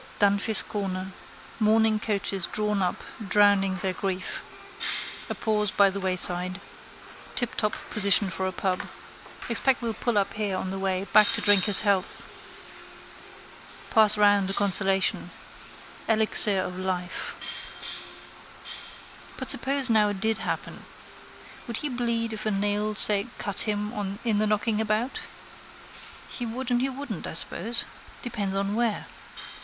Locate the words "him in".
23.69-24.39